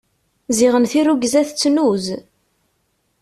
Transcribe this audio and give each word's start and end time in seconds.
Ziɣen 0.57 0.85
tirrugza 0.91 1.41
tettnuz. 1.47 2.05